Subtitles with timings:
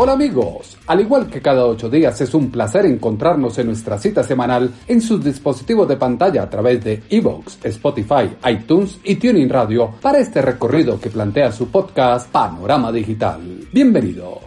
[0.00, 4.22] Hola amigos, al igual que cada ocho días es un placer encontrarnos en nuestra cita
[4.22, 9.94] semanal en sus dispositivos de pantalla a través de Evox, Spotify, iTunes y Tuning Radio
[10.00, 13.40] para este recorrido que plantea su podcast Panorama Digital.
[13.72, 14.38] Bienvenidos.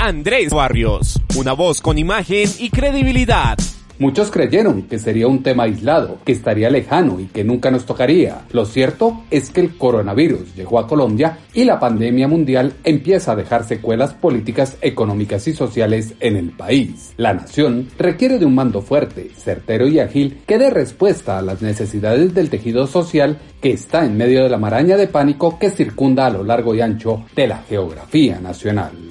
[0.00, 3.56] Andrés Barrios, una voz con imagen y credibilidad.
[3.98, 8.42] Muchos creyeron que sería un tema aislado, que estaría lejano y que nunca nos tocaría.
[8.52, 13.36] Lo cierto es que el coronavirus llegó a Colombia y la pandemia mundial empieza a
[13.36, 17.14] dejar secuelas políticas, económicas y sociales en el país.
[17.16, 21.62] La nación requiere de un mando fuerte, certero y ágil que dé respuesta a las
[21.62, 26.26] necesidades del tejido social que está en medio de la maraña de pánico que circunda
[26.26, 29.05] a lo largo y ancho de la geografía nacional.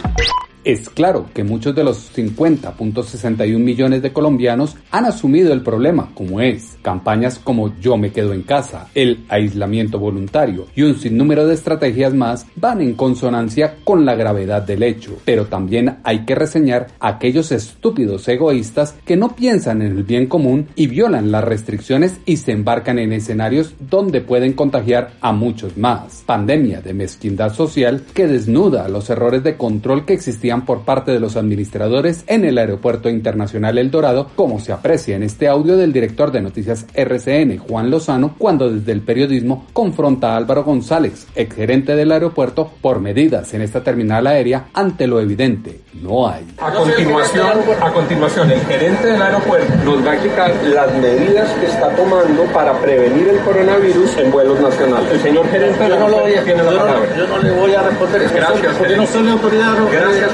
[0.67, 6.41] Es claro que muchos de los 50.61 millones de colombianos han asumido el problema como
[6.41, 6.77] es.
[6.83, 12.15] Campañas como Yo me quedo en casa, el aislamiento voluntario y un sinnúmero de estrategias
[12.15, 15.17] más van en consonancia con la gravedad del hecho.
[15.25, 20.67] Pero también hay que reseñar aquellos estúpidos egoístas que no piensan en el bien común
[20.75, 26.25] y violan las restricciones y se embarcan en escenarios donde pueden contagiar a muchos más.
[26.27, 31.21] Pandemia de mezquindad social que desnuda los errores de control que existían por parte de
[31.21, 35.93] los administradores en el Aeropuerto Internacional El Dorado, como se aprecia en este audio del
[35.93, 41.95] director de noticias RCN, Juan Lozano, cuando desde el periodismo confronta a Álvaro González, exgerente
[41.95, 46.47] del aeropuerto, por medidas en esta terminal aérea ante lo evidente, no hay.
[46.59, 51.67] A continuación, a continuación, el gerente del aeropuerto nos va a explicar las medidas que
[51.67, 55.11] está tomando para prevenir el coronavirus en vuelos nacionales.
[55.13, 57.17] El señor gerente del aeropuerto tiene la palabra.
[57.17, 58.29] Yo no le voy a responder.
[58.35, 59.75] Gracias, porque no soy la autoridad.
[59.91, 60.31] Gracias,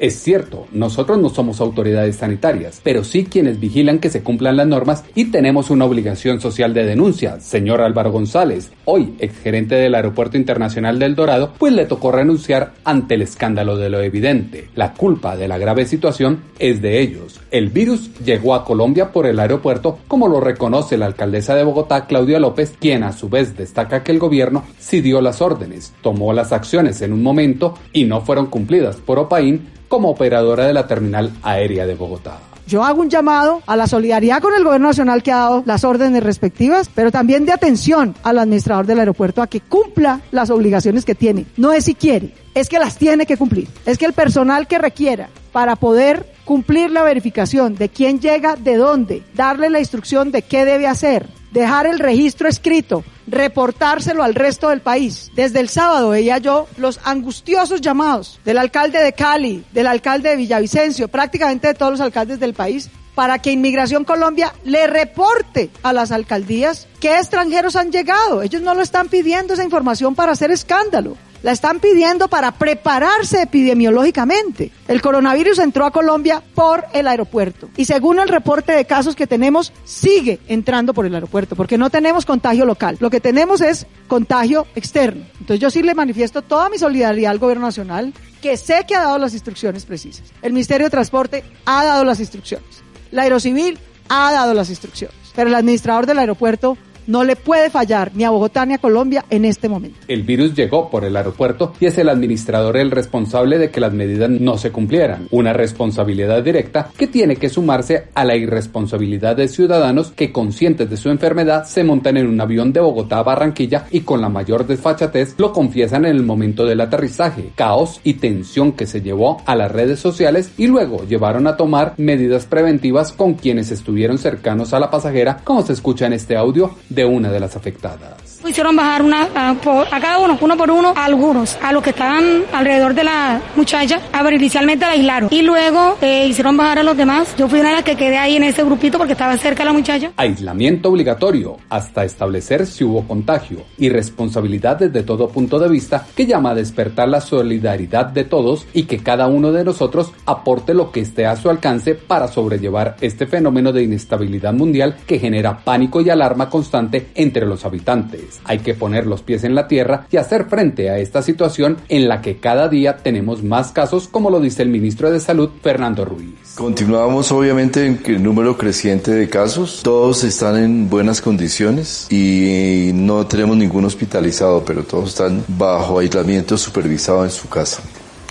[0.00, 4.66] Es cierto, nosotros no somos autoridades sanitarias, pero sí quienes vigilan que se cumplan las
[4.66, 10.36] normas y tenemos una obligación social de denuncia, señor Álvaro González, hoy exgerente del Aeropuerto
[10.36, 14.68] Internacional del Dorado, pues le tocó renunciar ante el escándalo de lo evidente.
[14.74, 17.40] La culpa de la grave situación es de ellos.
[17.50, 22.06] El virus llegó a Colombia por el aeropuerto, como lo reconoce la alcaldesa de Bogotá,
[22.06, 26.32] Claudia López, quien a su vez destaca que el gobierno sí dio las órdenes, tomó
[26.32, 29.51] las acciones en un momento y no fueron cumplidas por Opaín
[29.88, 32.38] como operadora de la terminal aérea de Bogotá.
[32.66, 35.84] Yo hago un llamado a la solidaridad con el gobierno nacional que ha dado las
[35.84, 41.04] órdenes respectivas, pero también de atención al administrador del aeropuerto a que cumpla las obligaciones
[41.04, 41.46] que tiene.
[41.56, 43.68] No es si quiere, es que las tiene que cumplir.
[43.84, 48.76] Es que el personal que requiera para poder cumplir la verificación de quién llega, de
[48.76, 54.70] dónde, darle la instrucción de qué debe hacer, dejar el registro escrito, reportárselo al resto
[54.70, 55.30] del país.
[55.34, 60.36] Desde el sábado veía yo los angustiosos llamados del alcalde de Cali, del alcalde de
[60.36, 65.92] Villavicencio, prácticamente de todos los alcaldes del país, para que Inmigración Colombia le reporte a
[65.92, 68.42] las alcaldías qué extranjeros han llegado.
[68.42, 71.16] Ellos no lo están pidiendo esa información para hacer escándalo.
[71.42, 74.70] La están pidiendo para prepararse epidemiológicamente.
[74.86, 79.26] El coronavirus entró a Colombia por el aeropuerto y según el reporte de casos que
[79.26, 82.96] tenemos, sigue entrando por el aeropuerto porque no tenemos contagio local.
[83.00, 85.24] Lo que tenemos es contagio externo.
[85.40, 89.02] Entonces yo sí le manifiesto toda mi solidaridad al gobierno nacional que sé que ha
[89.02, 90.32] dado las instrucciones precisas.
[90.42, 92.81] El Ministerio de Transporte ha dado las instrucciones.
[93.12, 93.78] La Aerocivil
[94.08, 95.16] ha dado las instrucciones.
[95.36, 96.76] Pero el administrador del aeropuerto
[97.06, 99.98] no le puede fallar ni a Bogotá ni a Colombia en este momento.
[100.08, 103.92] El virus llegó por el aeropuerto y es el administrador el responsable de que las
[103.92, 105.28] medidas no se cumplieran.
[105.30, 110.96] Una responsabilidad directa que tiene que sumarse a la irresponsabilidad de ciudadanos que conscientes de
[110.96, 114.66] su enfermedad se montan en un avión de Bogotá a Barranquilla y con la mayor
[114.66, 117.50] desfachatez lo confiesan en el momento del aterrizaje.
[117.54, 121.94] Caos y tensión que se llevó a las redes sociales y luego llevaron a tomar
[121.96, 126.74] medidas preventivas con quienes estuvieron cercanos a la pasajera, como se escucha en este audio
[126.94, 128.31] de una de las afectadas.
[128.52, 132.44] Hicieron bajar una, a, cada uno, uno por uno, a algunos, a los que estaban
[132.52, 134.00] alrededor de la muchacha.
[134.12, 137.34] A ver, inicialmente la aislaron y luego eh, hicieron bajar a los demás.
[137.36, 139.72] Yo fui una de las que quedé ahí en ese grupito porque estaba cerca la
[139.72, 140.12] muchacha.
[140.16, 146.26] Aislamiento obligatorio hasta establecer si hubo contagio y responsabilidad desde todo punto de vista que
[146.26, 150.92] llama a despertar la solidaridad de todos y que cada uno de nosotros aporte lo
[150.92, 156.02] que esté a su alcance para sobrellevar este fenómeno de inestabilidad mundial que genera pánico
[156.02, 158.41] y alarma constante entre los habitantes.
[158.44, 162.08] Hay que poner los pies en la tierra y hacer frente a esta situación en
[162.08, 166.04] la que cada día tenemos más casos, como lo dice el ministro de Salud, Fernando
[166.04, 166.54] Ruiz.
[166.54, 169.80] Continuamos obviamente en el número creciente de casos.
[169.82, 176.58] Todos están en buenas condiciones y no tenemos ningún hospitalizado, pero todos están bajo aislamiento
[176.58, 177.82] supervisado en su casa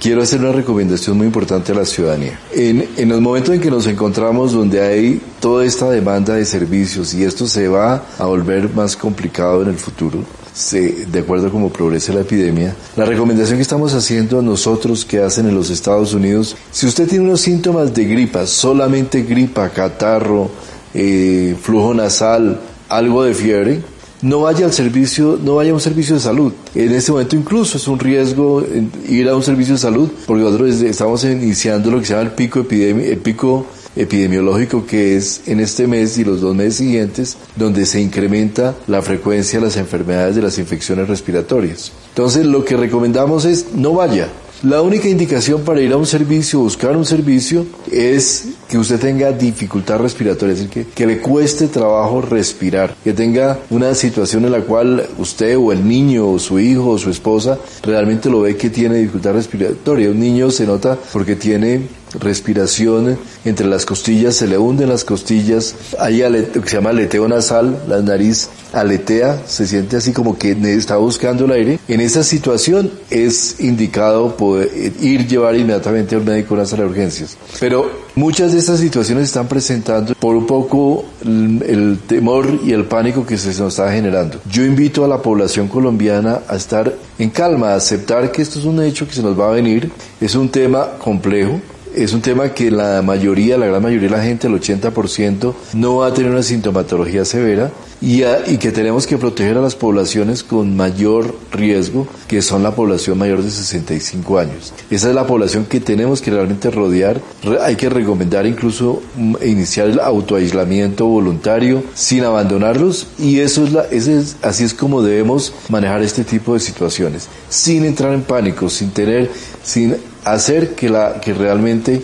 [0.02, 2.40] quiero hacer una recomendación muy importante a la ciudadanía.
[2.52, 7.14] En, en, los momentos en que nos encontramos donde hay toda esta demanda de servicios
[7.14, 11.52] y esto se va a volver más complicado en el futuro, se, de acuerdo a
[11.52, 15.70] cómo progrese la epidemia, la recomendación que estamos haciendo a nosotros que hacen en los
[15.70, 20.50] Estados Unidos, si usted tiene unos síntomas de gripa, solamente gripa, catarro,
[20.96, 22.60] eh, flujo nasal,
[22.90, 23.82] algo de fiebre,
[24.22, 26.54] no vaya al servicio, no vaya a un servicio de salud.
[26.76, 28.64] En este momento incluso es un riesgo
[29.08, 32.32] ir a un servicio de salud porque nosotros estamos iniciando lo que se llama el
[32.32, 33.66] pico el pico
[33.96, 39.02] epidemiológico que es en este mes y los dos meses siguientes donde se incrementa la
[39.02, 41.92] frecuencia de las enfermedades de las infecciones respiratorias.
[42.10, 44.30] Entonces lo que recomendamos es no vaya,
[44.64, 49.32] la única indicación para ir a un servicio, buscar un servicio, es que usted tenga
[49.32, 54.52] dificultad respiratoria, es decir, que, que, le cueste trabajo respirar, que tenga una situación en
[54.52, 58.56] la cual usted o el niño o su hijo o su esposa realmente lo ve
[58.56, 60.10] que tiene dificultad respiratoria.
[60.10, 61.82] Un niño se nota porque tiene
[62.20, 67.28] respiración entre las costillas, se le hunden las costillas, hay lo que se llama aleteo
[67.28, 71.80] nasal, la nariz aletea, se siente así como que está buscando el aire.
[71.88, 74.70] En esa situación es indicado poder
[75.02, 77.38] ir llevar inmediatamente al médico a de urgencias.
[77.60, 83.26] Pero muchas de estas situaciones están presentando por un poco el temor y el pánico
[83.26, 84.40] que se nos está generando.
[84.50, 88.66] Yo invito a la población colombiana a estar en calma, a aceptar que esto es
[88.66, 91.60] un hecho que se nos va a venir, es un tema complejo,
[91.96, 95.98] es un tema que la mayoría, la gran mayoría de la gente, el 80%, no
[95.98, 97.72] va a tener una sintomatología severa
[98.02, 102.74] y, y, que tenemos que proteger a las poblaciones con mayor riesgo, que son la
[102.74, 104.74] población mayor de 65 años.
[104.90, 107.22] Esa es la población que tenemos que realmente rodear.
[107.62, 113.84] Hay que recomendar incluso mm, iniciar el autoaislamiento voluntario sin abandonarlos y eso es la,
[113.84, 118.70] ese es, así es como debemos manejar este tipo de situaciones, sin entrar en pánico,
[118.70, 119.30] sin tener,
[119.64, 119.96] sin
[120.26, 122.02] hacer que, la, que realmente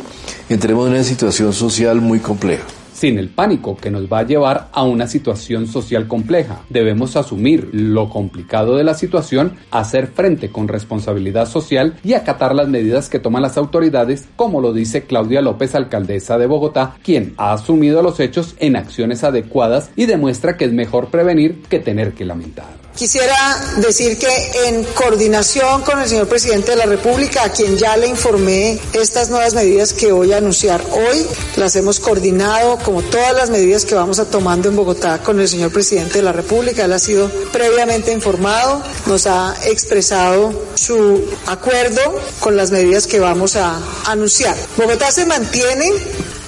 [0.49, 2.65] entremos en una situación social muy compleja
[2.97, 6.61] sin el pánico que nos va a llevar a una situación social compleja.
[6.69, 12.69] Debemos asumir lo complicado de la situación, hacer frente con responsabilidad social y acatar las
[12.69, 17.53] medidas que toman las autoridades, como lo dice Claudia López, alcaldesa de Bogotá, quien ha
[17.53, 22.25] asumido los hechos en acciones adecuadas y demuestra que es mejor prevenir que tener que
[22.25, 22.86] lamentar.
[22.97, 24.27] Quisiera decir que
[24.65, 29.29] en coordinación con el señor presidente de la República, a quien ya le informé estas
[29.29, 31.27] nuevas medidas que voy a anunciar hoy,
[31.57, 35.47] las hemos coordinado como todas las medidas que vamos a tomando en Bogotá con el
[35.47, 36.85] señor presidente de la República.
[36.85, 42.01] Él ha sido previamente informado, nos ha expresado su acuerdo
[42.39, 44.55] con las medidas que vamos a anunciar.
[44.75, 45.87] Bogotá se mantiene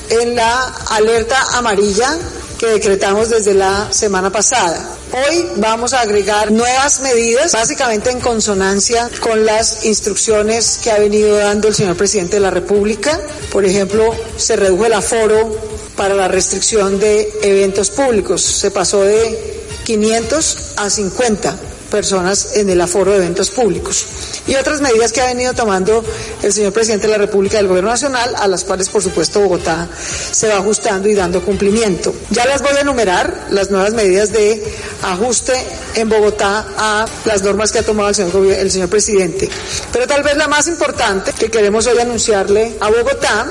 [0.10, 2.18] en la alerta amarilla
[2.58, 4.99] que decretamos desde la semana pasada.
[5.28, 11.36] Hoy vamos a agregar nuevas medidas, básicamente en consonancia con las instrucciones que ha venido
[11.36, 13.20] dando el señor presidente de la República.
[13.52, 15.56] Por ejemplo, se redujo el aforo
[15.98, 18.42] para la restricción de eventos públicos.
[18.42, 21.60] Se pasó de 500 a 50
[21.90, 24.06] personas en el aforo de eventos públicos.
[24.48, 26.04] Y otras medidas que ha venido tomando
[26.42, 29.88] el señor presidente de la República del Gobierno Nacional, a las cuales, por supuesto, Bogotá
[30.32, 32.14] se va ajustando y dando cumplimiento.
[32.30, 34.64] Ya las voy a enumerar, las nuevas medidas de
[35.04, 35.54] ajuste
[35.96, 39.50] en Bogotá a las normas que ha tomado el señor, el señor presidente.
[39.92, 43.46] Pero tal vez la más importante que queremos hoy anunciarle a Bogotá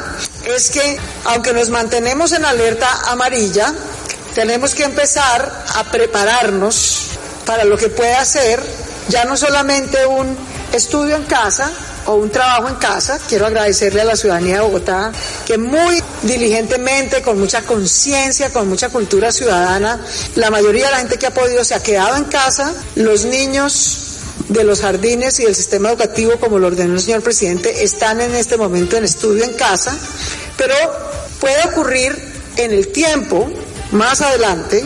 [0.57, 3.75] es que, aunque nos mantenemos en alerta amarilla,
[4.35, 7.08] tenemos que empezar a prepararnos
[7.49, 8.61] para lo que puede hacer
[9.09, 10.37] ya no solamente un
[10.71, 11.73] estudio en casa
[12.05, 13.19] o un trabajo en casa.
[13.27, 15.11] Quiero agradecerle a la ciudadanía de Bogotá
[15.47, 19.99] que muy diligentemente, con mucha conciencia, con mucha cultura ciudadana,
[20.35, 24.19] la mayoría de la gente que ha podido se ha quedado en casa, los niños
[24.51, 28.35] de los jardines y del sistema educativo, como lo ordenó el señor presidente, están en
[28.35, 29.97] este momento en estudio en casa,
[30.59, 30.75] pero
[31.41, 32.15] puede ocurrir
[32.59, 33.51] en el tiempo,
[33.93, 34.85] más adelante,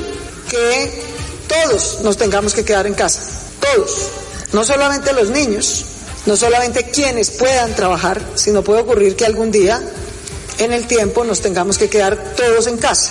[0.48, 1.11] que
[1.52, 3.20] todos nos tengamos que quedar en casa,
[3.60, 4.08] todos,
[4.52, 5.84] no solamente los niños,
[6.26, 9.80] no solamente quienes puedan trabajar, sino puede ocurrir que algún día
[10.58, 13.10] en el tiempo nos tengamos que quedar todos en casa.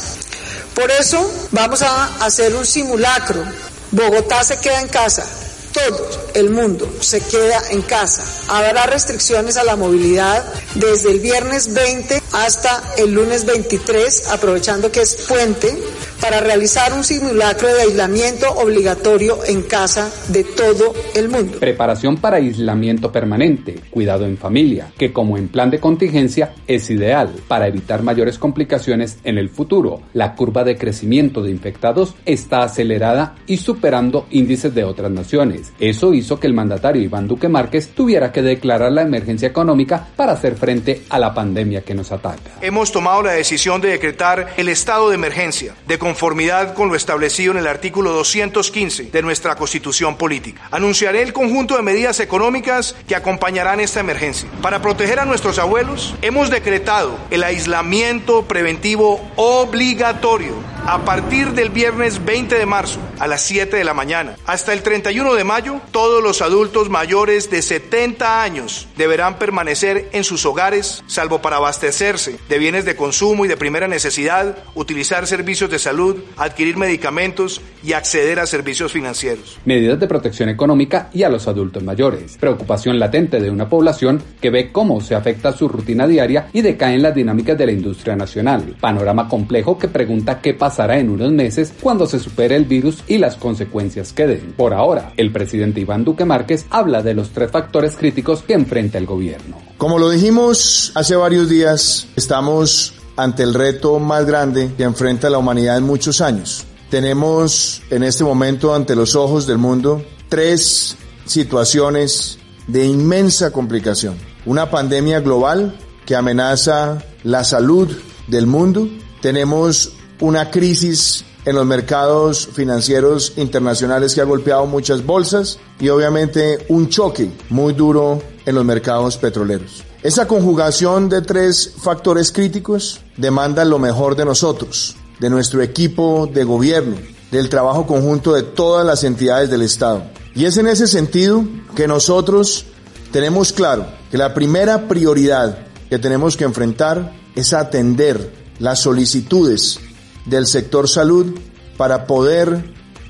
[0.73, 3.43] Por eso vamos a hacer un simulacro.
[3.91, 5.25] Bogotá se queda en casa,
[5.73, 8.23] todo el mundo se queda en casa.
[8.47, 10.45] Habrá restricciones a la movilidad
[10.75, 15.77] desde el viernes 20 hasta el lunes 23, aprovechando que es puente,
[16.21, 21.59] para realizar un simulacro de aislamiento obligatorio en casa de todo el mundo.
[21.59, 27.33] Preparación para aislamiento permanente, cuidado en familia, que como en plan de contingencia es ideal
[27.47, 30.01] para evitar mayores complicaciones en el futuro.
[30.13, 35.73] La curva de crecimiento de infectados está acelerada y superando índices de otras naciones.
[35.79, 40.33] Eso hizo que el mandatario Iván Duque Márquez tuviera que declarar la emergencia económica para
[40.33, 42.51] hacer frente a la pandemia que nos ataca.
[42.61, 47.53] Hemos tomado la decisión de decretar el estado de emergencia, de conformidad con lo establecido
[47.53, 50.67] en el artículo 215 de nuestra Constitución Política.
[50.69, 54.49] Anunciaré el conjunto de medidas económicas que acompañarán esta emergencia.
[54.61, 60.55] Para proteger a nuestros abuelos, hemos decretado el aislamiento preventivo obligatorio
[60.87, 64.35] a partir del viernes 20 de marzo a las 7 de la mañana.
[64.45, 70.23] Hasta el 31 de mayo, todos los adultos mayores de 70 años deberán permanecer en
[70.23, 75.69] sus hogares, salvo para abastecerse de bienes de consumo y de primera necesidad, utilizar servicios
[75.69, 79.59] de salud, adquirir medicamentos y acceder a servicios financieros.
[79.65, 82.37] Medidas de protección económica y a los adultos mayores.
[82.37, 87.01] Preocupación latente de una población que ve cómo se afecta su rutina diaria y decaen
[87.01, 88.75] las dinámicas de la industria nacional.
[88.79, 90.53] Panorama complejo que pregunta qué
[90.89, 94.53] en unos meses cuando se supere el virus y las consecuencias queden.
[94.57, 98.97] Por ahora, el presidente Iván Duque Márquez habla de los tres factores críticos que enfrenta
[98.97, 99.57] el gobierno.
[99.77, 105.37] Como lo dijimos hace varios días, estamos ante el reto más grande que enfrenta la
[105.37, 106.65] humanidad en muchos años.
[106.89, 114.15] Tenemos en este momento ante los ojos del mundo tres situaciones de inmensa complicación.
[114.45, 117.89] Una pandemia global que amenaza la salud
[118.27, 118.87] del mundo.
[119.21, 126.65] Tenemos una crisis en los mercados financieros internacionales que ha golpeado muchas bolsas y obviamente
[126.69, 129.83] un choque muy duro en los mercados petroleros.
[130.03, 136.43] Esa conjugación de tres factores críticos demanda lo mejor de nosotros, de nuestro equipo de
[136.43, 136.95] gobierno,
[137.31, 140.03] del trabajo conjunto de todas las entidades del Estado.
[140.35, 141.43] Y es en ese sentido
[141.75, 142.65] que nosotros
[143.11, 149.79] tenemos claro que la primera prioridad que tenemos que enfrentar es atender las solicitudes
[150.25, 151.37] del sector salud
[151.77, 152.63] para poder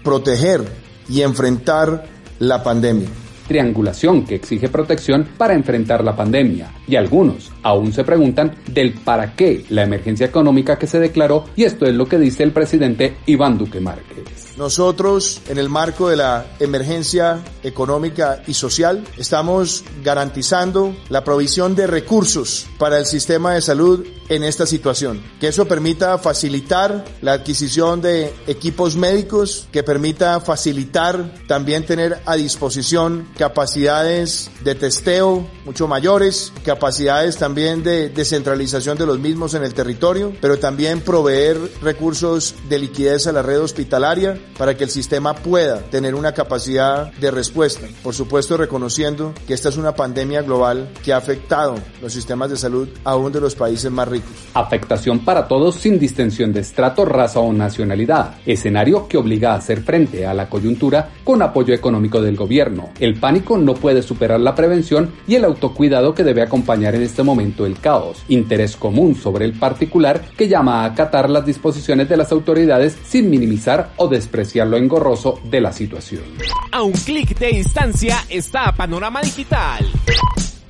[0.03, 0.63] proteger
[1.10, 2.06] y enfrentar
[2.39, 3.10] la pandemia.
[3.48, 6.72] Triangulación que exige protección para enfrentar la pandemia.
[6.88, 11.63] Y algunos aún se preguntan del para qué la emergencia económica que se declaró y
[11.63, 14.41] esto es lo que dice el presidente Iván Duque Márquez.
[14.58, 21.88] Nosotros, en el marco de la emergencia económica y social, estamos garantizando la provisión de
[21.88, 25.22] recursos para el sistema de salud en esta situación.
[25.39, 32.36] Que eso permita facilitar la adquisición de equipos médicos, que permita facilitar también tener a
[32.36, 39.74] disposición capacidades de testeo mucho mayores, capacidades también de descentralización de los mismos en el
[39.74, 45.36] territorio, pero también proveer recursos de liquidez a la red hospitalaria para que el sistema
[45.36, 47.88] pueda tener una capacidad de respuesta.
[48.03, 52.58] Por supuesto, reconociendo que esta es una pandemia global que ha afectado los sistemas de
[52.58, 54.31] salud aún de los países más ricos.
[54.53, 58.36] Afectación para todos sin distinción de estrato, raza o nacionalidad.
[58.46, 62.91] Escenario que obliga a hacer frente a la coyuntura con apoyo económico del gobierno.
[63.00, 67.24] El pánico no puede superar la prevención y el autocuidado que debe acompañar en este
[67.24, 68.24] momento el caos.
[68.29, 73.29] Interés común sobre el particular que llama a acatar las disposiciones de las autoridades sin
[73.29, 76.24] minimizar o despreciar lo engorroso de la situación.
[76.71, 79.86] A un clic de distancia está Panorama Digital.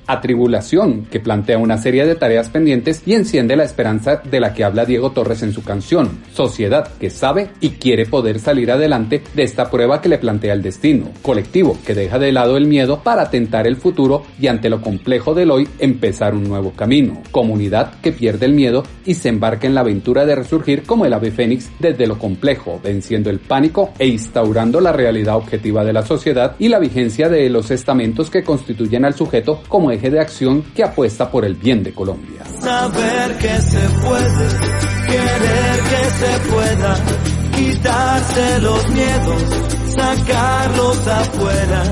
[0.08, 4.64] Atribulación, que plantea una serie de tareas pendientes y enciende la esperanza de la que
[4.64, 9.44] habla Diego Torres en su canción, Sociedad, que sabe y quiere poder salir adelante de
[9.44, 13.30] esta prueba que le plantea el destino, colectivo, que deja de lado el miedo para
[13.30, 18.12] tentar el futuro y ante lo complejo del hoy empezar un nuevo camino, comunidad que
[18.12, 21.70] pierde el miedo y se embarca en la aventura de resurgir como el ave fénix
[21.80, 26.70] desde lo complejo, venciendo el pánico e instaurando la realidad objetiva de la sociedad y
[26.70, 31.46] la vigencia de los estamentos que constituyen al sujeto eje de acción que apuesta por
[31.46, 32.44] el bien de Colombia.
[32.60, 34.48] Saber que se puede,
[35.08, 36.98] querer que se pueda,
[37.56, 39.44] quitarse los miedos,
[39.96, 41.84] sacarlos afuera,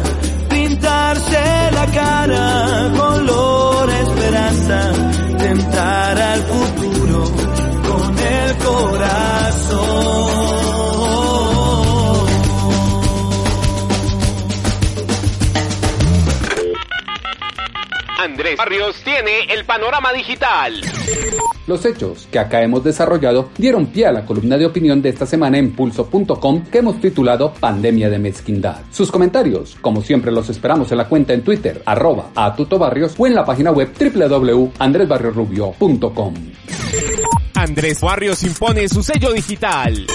[0.50, 4.92] pintarse la cara, color esperanza,
[5.38, 7.24] tentar al futuro
[7.88, 10.59] con el corazón.
[18.40, 20.80] Andrés Barrios tiene el panorama digital.
[21.68, 25.26] Los hechos que acá hemos desarrollado dieron pie a la columna de opinión de esta
[25.26, 28.78] semana en pulso.com que hemos titulado Pandemia de Mezquindad.
[28.92, 33.28] Sus comentarios, como siempre, los esperamos en la cuenta en Twitter, arroba a tutobarrios o
[33.28, 36.34] en la página web www.andresbarriosrubio.com.
[37.56, 40.08] Andrés Barrios impone su sello digital.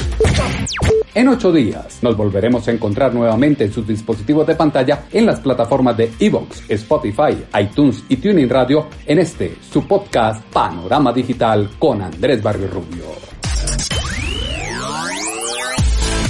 [1.13, 5.39] En ocho días nos volveremos a encontrar nuevamente en sus dispositivos de pantalla en las
[5.39, 12.01] plataformas de Evox, Spotify, iTunes y Tuning Radio en este, su podcast Panorama Digital con
[12.01, 13.05] Andrés Barrio Rubio.